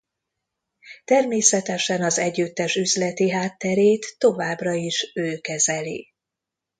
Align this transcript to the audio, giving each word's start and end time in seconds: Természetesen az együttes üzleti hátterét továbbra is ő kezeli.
Természetesen 1.03 2.03
az 2.03 2.17
együttes 2.19 2.75
üzleti 2.75 3.29
hátterét 3.31 4.05
továbbra 4.17 4.73
is 4.73 5.11
ő 5.15 5.37
kezeli. 5.37 6.13